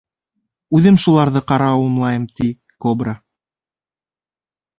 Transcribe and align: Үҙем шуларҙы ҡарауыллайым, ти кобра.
Үҙем 0.77 0.95
шуларҙы 1.03 1.43
ҡарауыллайым, 1.51 2.25
ти 2.41 2.49
кобра. 2.87 3.15